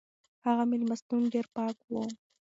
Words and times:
هغه 0.45 0.63
مېلمستون 0.71 1.21
ډېر 1.33 1.45
پاک 1.55 1.77
و. 1.91 1.93